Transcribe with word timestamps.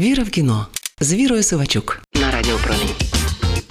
Віра 0.00 0.22
в 0.22 0.30
кіно 0.30 0.66
з 1.00 1.14
Вірою 1.14 1.42
Сивачук 1.42 2.02
на 2.14 2.30
Радіо 2.30 2.56
Промінь. 2.64 2.94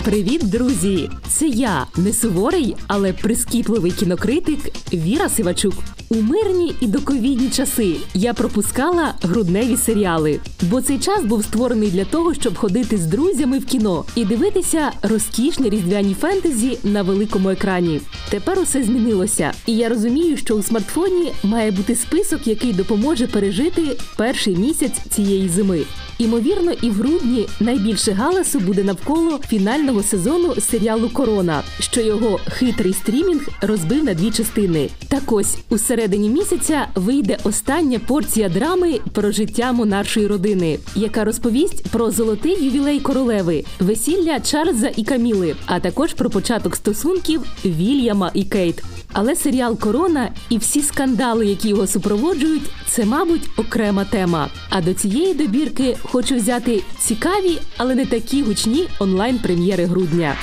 Привіт, 0.03 0.49
друзі! 0.49 1.09
Це 1.27 1.47
я, 1.47 1.87
не 1.97 2.13
суворий, 2.13 2.75
але 2.87 3.13
прискіпливий 3.13 3.91
кінокритик 3.91 4.59
Віра 4.93 5.29
Сивачук. 5.29 5.73
У 6.11 6.21
мирні 6.21 6.75
і 6.79 6.87
доковідні 6.87 7.49
часи 7.49 7.95
я 8.13 8.33
пропускала 8.33 9.13
грудневі 9.21 9.77
серіали, 9.77 10.39
бо 10.61 10.81
цей 10.81 10.99
час 10.99 11.23
був 11.23 11.43
створений 11.43 11.91
для 11.91 12.05
того, 12.05 12.33
щоб 12.33 12.57
ходити 12.57 12.97
з 12.97 13.05
друзями 13.05 13.59
в 13.59 13.65
кіно 13.65 14.05
і 14.15 14.25
дивитися 14.25 14.91
розкішні 15.01 15.69
різдвяні 15.69 16.13
фентезі 16.13 16.77
на 16.83 17.01
великому 17.01 17.49
екрані. 17.49 18.01
Тепер 18.29 18.59
усе 18.59 18.83
змінилося, 18.83 19.51
і 19.65 19.75
я 19.75 19.89
розумію, 19.89 20.37
що 20.37 20.55
у 20.55 20.63
смартфоні 20.63 21.31
має 21.43 21.71
бути 21.71 21.95
список, 21.95 22.47
який 22.47 22.73
допоможе 22.73 23.27
пережити 23.27 23.97
перший 24.17 24.55
місяць 24.55 24.99
цієї 25.09 25.49
зими. 25.49 25.79
Імовірно, 26.17 26.71
і 26.81 26.89
в 26.89 26.93
грудні 26.93 27.47
найбільше 27.59 28.11
галасу 28.11 28.59
буде 28.59 28.83
навколо 28.83 29.39
фінального 29.49 30.03
сезону 30.03 30.55
серіалу 30.55 31.09
Корона, 31.09 31.61
що 31.79 32.01
його 32.01 32.39
хитрий 32.49 32.93
стрімінг 32.93 33.47
розбив 33.61 34.03
на 34.03 34.13
дві 34.13 34.31
частини. 34.31 34.89
Так 35.07 35.31
ось 35.31 35.57
у 35.69 35.77
середині 35.77 35.98
місяця 36.07 36.87
вийде 36.95 37.37
остання 37.43 37.99
порція 37.99 38.49
драми 38.49 38.99
про 39.13 39.31
життя 39.31 39.71
монаршої 39.71 40.27
родини, 40.27 40.79
яка 40.95 41.23
розповість 41.23 41.87
про 41.87 42.11
золотий 42.11 42.65
ювілей 42.65 42.99
королеви, 42.99 43.63
весілля 43.79 44.39
Чарльза 44.39 44.91
і 44.95 45.03
Каміли, 45.03 45.55
а 45.65 45.79
також 45.79 46.13
про 46.13 46.29
початок 46.29 46.75
стосунків 46.75 47.41
Вільяма 47.65 48.31
і 48.33 48.43
Кейт. 48.43 48.83
Але 49.13 49.35
серіал 49.35 49.79
Корона 49.79 50.31
і 50.49 50.57
всі 50.57 50.81
скандали, 50.81 51.45
які 51.45 51.69
його 51.69 51.87
супроводжують, 51.87 52.71
це, 52.87 53.05
мабуть, 53.05 53.49
окрема 53.57 54.05
тема. 54.05 54.49
А 54.69 54.81
до 54.81 54.93
цієї 54.93 55.33
добірки 55.33 55.97
хочу 56.03 56.35
взяти 56.35 56.83
цікаві, 56.99 57.57
але 57.77 57.95
не 57.95 58.05
такі 58.05 58.43
гучні 58.43 58.87
онлайн-прем'єри 58.99 59.85
грудня. 59.85 60.35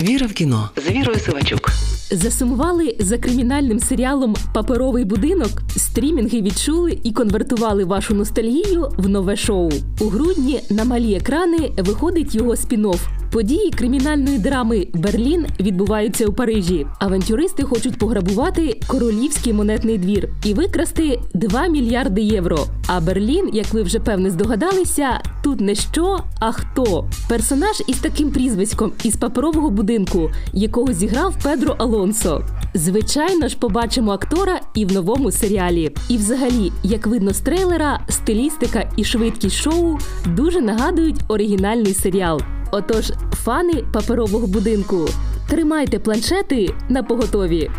Віра 0.00 0.26
в 0.26 0.32
кіно 0.32 0.70
з 0.76 0.90
Вірою 0.90 1.18
Сивачук. 1.18 1.73
Засумували 2.10 2.96
за 3.00 3.18
кримінальним 3.18 3.80
серіалом 3.80 4.36
Паперовий 4.54 5.04
будинок. 5.04 5.62
Стрімінги 5.76 6.42
відчули 6.42 6.98
і 7.04 7.12
конвертували 7.12 7.84
вашу 7.84 8.14
ностальгію 8.14 8.88
в 8.98 9.08
нове 9.08 9.36
шоу. 9.36 9.70
У 10.00 10.04
грудні 10.08 10.60
на 10.70 10.84
малі 10.84 11.14
екрани 11.14 11.72
виходить 11.78 12.34
його 12.34 12.50
спін-офф. 12.50 13.23
Події 13.34 13.70
кримінальної 13.70 14.38
драми 14.38 14.86
Берлін 14.94 15.46
відбуваються 15.60 16.26
у 16.26 16.32
Парижі. 16.32 16.86
Авантюристи 16.98 17.62
хочуть 17.62 17.98
пограбувати 17.98 18.80
королівський 18.86 19.52
монетний 19.52 19.98
двір 19.98 20.28
і 20.44 20.54
викрасти 20.54 21.20
2 21.34 21.66
мільярди 21.66 22.20
євро. 22.20 22.58
А 22.86 23.00
Берлін, 23.00 23.50
як 23.52 23.72
ви 23.72 23.82
вже 23.82 23.98
певне 24.00 24.30
здогадалися, 24.30 25.20
тут 25.44 25.60
не 25.60 25.74
що, 25.74 26.18
а 26.40 26.52
хто. 26.52 27.08
Персонаж 27.28 27.82
із 27.86 27.98
таким 27.98 28.30
прізвиськом 28.30 28.92
із 29.04 29.16
паперового 29.16 29.70
будинку, 29.70 30.30
якого 30.52 30.92
зіграв 30.92 31.36
Педро 31.42 31.76
Алонсо. 31.78 32.42
Звичайно 32.74 33.48
ж, 33.48 33.58
побачимо 33.58 34.12
актора 34.12 34.60
і 34.74 34.84
в 34.84 34.92
новому 34.92 35.30
серіалі. 35.30 35.92
І, 36.08 36.16
взагалі, 36.16 36.72
як 36.82 37.06
видно 37.06 37.32
з 37.32 37.40
трейлера, 37.40 38.00
стилістика 38.08 38.90
і 38.96 39.04
швидкість 39.04 39.56
шоу 39.56 39.98
дуже 40.26 40.60
нагадують 40.60 41.20
оригінальний 41.28 41.94
серіал. 41.94 42.40
Отож, 42.76 43.12
фани 43.44 43.84
паперового 43.92 44.46
будинку, 44.46 45.08
тримайте 45.48 45.98
планшети 45.98 46.74
на 46.88 47.02
поготові. 47.02 47.70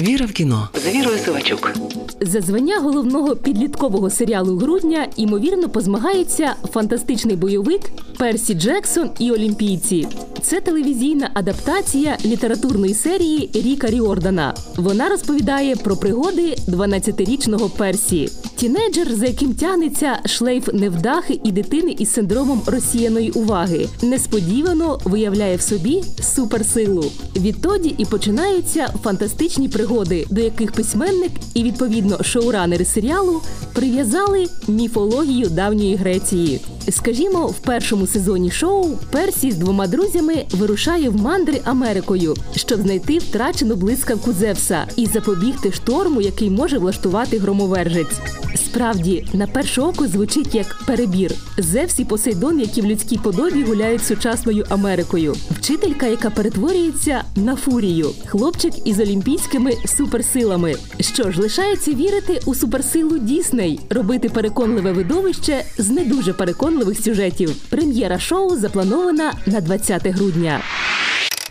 Віра 0.00 0.26
в 0.26 0.32
кіно 0.32 0.68
з 0.74 0.94
Вірою 0.94 1.18
Сивачук. 1.18 1.72
За 2.20 2.40
звання 2.40 2.80
головного 2.80 3.36
підліткового 3.36 4.10
серіалу 4.10 4.56
грудня 4.56 5.06
ймовірно 5.16 5.68
позмагається 5.68 6.54
фантастичний 6.72 7.36
бойовик 7.36 7.80
Персі 8.18 8.54
Джексон 8.54 9.10
і 9.18 9.30
Олімпійці. 9.32 10.08
Це 10.42 10.60
телевізійна 10.60 11.30
адаптація 11.34 12.16
літературної 12.24 12.94
серії 12.94 13.50
Ріка 13.54 13.86
Ріордана. 13.90 14.54
Вона 14.76 15.08
розповідає 15.08 15.76
про 15.76 15.96
пригоди 15.96 16.56
12-річного 16.68 17.68
Персі. 17.68 18.28
Тінейджер, 18.62 19.14
за 19.14 19.26
яким 19.26 19.54
тягнеться 19.54 20.18
шлейф 20.26 20.68
невдахи 20.72 21.40
і 21.44 21.52
дитини 21.52 21.96
із 21.98 22.12
синдромом 22.12 22.62
розсіяної 22.66 23.30
уваги, 23.30 23.88
несподівано 24.02 24.98
виявляє 25.04 25.56
в 25.56 25.60
собі 25.60 26.02
суперсилу. 26.20 27.04
Відтоді 27.36 27.94
і 27.98 28.04
починаються 28.04 28.94
фантастичні 29.02 29.68
пригоди, 29.68 30.26
до 30.30 30.40
яких 30.40 30.72
письменник 30.72 31.30
і 31.54 31.62
відповідно 31.62 32.22
шоуранери 32.22 32.84
серіалу 32.84 33.42
прив'язали 33.72 34.46
міфологію 34.68 35.48
давньої 35.48 35.96
Греції. 35.96 36.60
Скажімо, 36.90 37.46
в 37.46 37.58
першому 37.58 38.06
сезоні 38.06 38.50
шоу 38.50 38.98
Персі 39.10 39.50
з 39.50 39.56
двома 39.56 39.86
друзями 39.86 40.44
вирушає 40.50 41.10
в 41.10 41.22
мандри 41.22 41.60
Америкою, 41.64 42.34
щоб 42.56 42.80
знайти 42.80 43.18
втрачену 43.18 43.74
блискавку 43.74 44.32
Зевса 44.32 44.86
і 44.96 45.06
запобігти 45.06 45.72
шторму, 45.72 46.20
який 46.20 46.50
може 46.50 46.78
влаштувати 46.78 47.38
громовержець. 47.38 48.20
Справді, 48.54 49.26
на 49.32 49.46
перше 49.46 49.80
око 49.80 50.06
звучить 50.06 50.54
як 50.54 50.78
перебір. 50.86 51.34
Зевс 51.58 51.98
і 51.98 52.04
Посейдон, 52.04 52.60
які 52.60 52.82
в 52.82 52.86
людській 52.86 53.18
подобі 53.18 53.62
гуляють 53.62 54.04
сучасною 54.04 54.66
Америкою. 54.68 55.34
Вчителька, 55.50 56.06
яка 56.06 56.30
перетворюється 56.30 57.24
на 57.36 57.56
фурію, 57.56 58.10
хлопчик 58.26 58.72
із 58.84 59.00
олімпійськими 59.00 59.72
суперсилами. 59.96 60.74
Що 61.00 61.30
ж, 61.30 61.40
лишається 61.40 61.90
вірити 61.90 62.40
у 62.46 62.54
суперсилу 62.54 63.18
Дісней, 63.18 63.80
робити 63.90 64.28
переконливе 64.28 64.92
видовище 64.92 65.64
з 65.78 65.90
не 65.90 66.04
дуже 66.04 66.32
переконливих 66.32 67.00
сюжетів. 67.00 67.56
Прем'єра 67.70 68.18
шоу 68.18 68.56
запланована 68.56 69.32
на 69.46 69.60
20 69.60 70.06
грудня. 70.06 70.60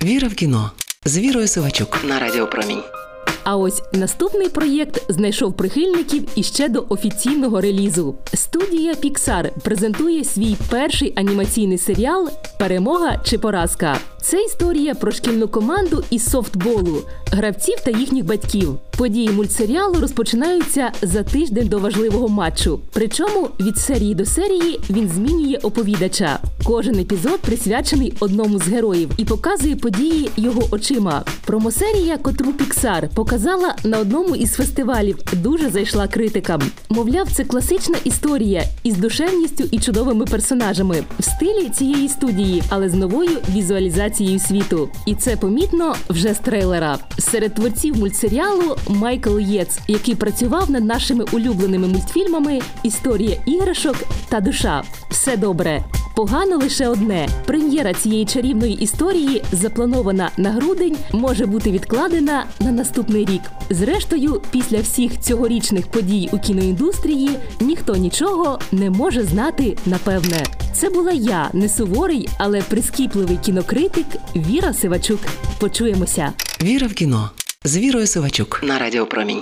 Віра 0.04 0.28
в 0.28 0.34
кіно 0.34 0.72
з 1.06 1.18
Вірою 1.18 1.48
Сивачук 1.48 2.00
на 2.08 2.20
Радіо 2.20 2.48
Промінь. 2.48 3.01
А 3.44 3.58
ось 3.58 3.82
наступний 3.94 4.50
проєкт 4.50 5.12
знайшов 5.12 5.54
прихильників 5.54 6.28
іще 6.36 6.70
до 6.70 6.86
офіційного 6.90 7.62
релізу. 7.62 8.16
Студія 8.34 8.94
Pixar 8.94 9.50
презентує 9.64 10.24
свій 10.24 10.56
перший 10.70 11.14
анімаційний 11.16 11.78
серіал 11.78 12.30
Перемога 12.60 13.22
чи 13.24 13.38
поразка. 13.38 13.98
Це 14.22 14.44
історія 14.44 14.96
про 14.96 15.12
шкільну 15.12 15.48
команду 15.48 16.04
із 16.10 16.30
софтболу, 16.30 17.02
гравців 17.26 17.76
та 17.86 17.92
їхніх 17.92 18.26
батьків. 18.26 18.76
Події 18.98 19.30
мультсеріалу 19.30 20.00
розпочинаються 20.00 20.92
за 21.02 21.24
тиждень 21.24 21.68
до 21.68 21.80
важливого 21.80 22.28
матчу. 22.28 22.80
Причому 22.94 23.50
від 23.60 23.78
серії 23.78 24.16
до 24.16 24.26
серії 24.26 24.80
він 24.90 25.10
змінює 25.10 25.58
оповідача. 25.64 26.40
Кожен 26.64 27.00
епізод 27.00 27.40
присвячений 27.40 28.14
одному 28.20 28.60
з 28.60 28.68
героїв 28.68 29.10
і 29.18 29.26
показує 29.26 29.76
події 29.76 30.30
його 30.38 30.62
очима. 30.72 31.24
Промосерія, 31.46 32.18
котру 32.18 32.52
Pixar 32.52 33.14
показала 33.14 33.76
на 33.84 34.00
одному 34.00 34.36
із 34.36 34.54
фестивалів, 34.54 35.18
дуже 35.34 35.70
зайшла 35.70 36.08
критикам. 36.08 36.62
Мовляв, 36.90 37.28
це 37.34 37.44
класична 37.44 37.96
історія 38.04 38.64
із 38.84 38.98
душевністю 38.98 39.64
і 39.72 39.80
чудовими 39.80 40.26
персонажами 40.26 41.04
в 41.20 41.24
стилі 41.24 41.70
цієї 41.70 42.10
студії, 42.10 42.64
але 42.70 42.90
з 42.90 42.94
новою 42.94 43.38
візуалізацією 43.50 44.11
світу. 44.40 44.90
І 45.06 45.16
це 45.16 45.36
помітно 45.36 45.96
вже 46.10 46.34
з 46.34 46.40
трейлера. 46.40 46.98
Серед 47.20 47.56
творців 47.56 47.98
мультсеріалу 47.98 48.76
Майкл 48.88 49.40
Єц, 49.40 49.80
який 49.88 50.16
працював 50.16 50.72
над 50.72 50.86
нашими 50.86 51.26
улюбленими 51.32 51.88
мультфільмами 51.88 52.60
Історія 52.84 53.38
іграшок 53.46 53.96
та 54.30 54.40
душа. 54.40 54.84
Все 55.10 55.38
добре. 55.38 55.84
Погано 56.16 56.58
лише 56.58 56.88
одне: 56.88 57.28
прем'єра 57.46 57.94
цієї 57.94 58.26
чарівної 58.26 58.74
історії, 58.74 59.44
запланована 59.52 60.32
на 60.38 60.52
грудень, 60.52 60.98
може 61.12 61.46
бути 61.46 61.72
відкладена 61.72 62.46
на 62.60 62.72
наступний 62.72 63.26
рік. 63.26 63.42
Зрештою, 63.70 64.42
після 64.52 64.80
всіх 64.80 65.20
цьогорічних 65.20 65.88
подій 65.88 66.30
у 66.32 66.40
кіноіндустрії 66.40 67.30
ніхто 67.60 67.96
нічого 67.96 68.60
не 68.72 68.90
може 68.90 69.24
знати 69.24 69.78
напевне. 69.86 70.44
Це 70.74 70.90
була 70.90 71.12
я, 71.12 71.50
не 71.54 71.70
суворий, 71.70 72.30
але 72.38 72.62
прискіпливий 72.62 73.38
кінокритик 73.38 74.06
Віра 74.36 74.74
Сивачук. 74.74 75.20
Почуємося. 75.60 76.34
Віра 76.64 76.88
в 76.88 76.94
кіно 76.94 77.30
з 77.64 77.78
Вірою 77.78 78.08
Сивачук 78.08 78.62
на 78.64 78.80
Радіо 78.80 79.06
Промінь. 79.06 79.42